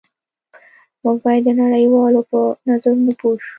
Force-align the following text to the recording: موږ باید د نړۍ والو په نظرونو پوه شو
موږ 1.03 1.17
باید 1.25 1.43
د 1.45 1.49
نړۍ 1.61 1.85
والو 1.89 2.21
په 2.29 2.39
نظرونو 2.67 3.11
پوه 3.19 3.35
شو 3.43 3.49